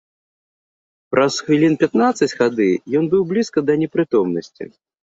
Праз 1.15 1.33
хвілін 1.43 1.77
пятнаццаць 1.85 2.31
хады 2.41 2.69
ён 3.03 3.09
быў 3.13 3.21
блізка 3.35 3.59
да 3.71 3.81
непрытомнасці. 3.85 4.63